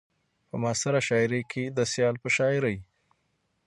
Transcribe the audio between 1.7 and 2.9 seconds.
د سيال په شاعرۍ